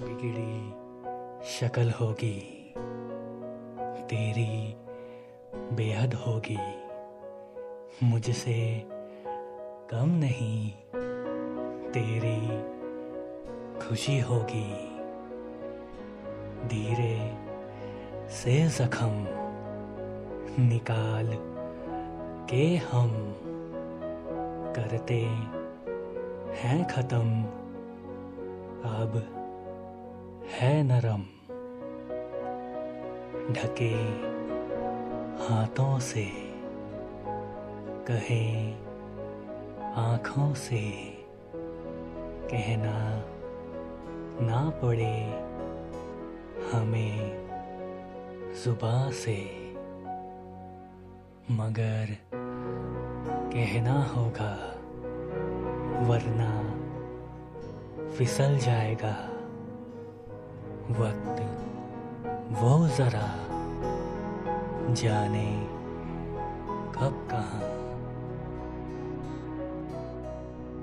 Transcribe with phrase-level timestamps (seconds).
[0.00, 0.70] बिगड़ी
[1.44, 2.74] शक्ल होगी।
[4.08, 4.76] तेरी
[5.74, 6.58] बेहद होगी।
[8.02, 8.84] मुझसे
[9.90, 10.70] कम नहीं,
[11.92, 12.40] तेरी
[13.80, 14.70] खुशी होगी।
[16.68, 17.36] धीरे
[18.28, 19.26] से जख्म
[20.64, 21.28] निकाल
[22.50, 23.34] के हम
[24.76, 25.20] करते
[26.60, 27.42] हैं खत्म।
[28.88, 29.34] अब
[30.48, 31.22] है नरम।
[33.52, 33.90] ढके
[35.44, 36.24] हाथों से,
[38.10, 38.72] कहे
[39.94, 40.90] आँखों से,
[42.50, 43.24] कहना
[44.46, 45.16] ना पड़े
[46.72, 47.48] हमें
[48.64, 49.38] जुबा से।
[51.50, 52.16] मगर
[53.52, 54.54] कहना होगा,
[56.08, 56.52] वरना
[58.10, 59.37] फिसल जाएगा।
[60.90, 61.40] वक्त
[62.52, 63.26] वो जरा
[64.92, 65.48] जाने
[66.94, 67.77] कब कहाँ।